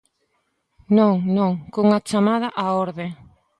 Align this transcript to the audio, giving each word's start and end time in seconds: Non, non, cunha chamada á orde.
Non, 0.97 1.13
non, 1.37 1.51
cunha 1.73 2.03
chamada 2.09 2.47
á 2.63 2.65
orde. 2.85 3.07